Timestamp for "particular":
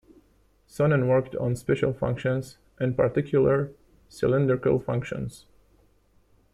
2.95-3.71